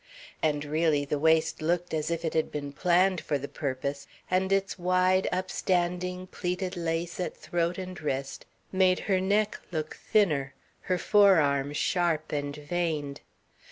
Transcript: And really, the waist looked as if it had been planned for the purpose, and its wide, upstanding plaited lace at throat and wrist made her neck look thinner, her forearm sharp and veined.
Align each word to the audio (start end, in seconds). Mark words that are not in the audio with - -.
And 0.41 0.65
really, 0.65 1.05
the 1.05 1.19
waist 1.19 1.61
looked 1.61 1.93
as 1.93 2.09
if 2.09 2.25
it 2.25 2.33
had 2.33 2.51
been 2.51 2.71
planned 2.73 3.21
for 3.21 3.37
the 3.37 3.47
purpose, 3.47 4.07
and 4.31 4.51
its 4.51 4.79
wide, 4.79 5.27
upstanding 5.31 6.25
plaited 6.25 6.75
lace 6.75 7.19
at 7.19 7.37
throat 7.37 7.77
and 7.77 8.01
wrist 8.01 8.47
made 8.71 9.01
her 9.01 9.21
neck 9.21 9.59
look 9.71 9.93
thinner, 9.95 10.55
her 10.89 10.97
forearm 10.97 11.71
sharp 11.73 12.31
and 12.31 12.55
veined. 12.55 13.21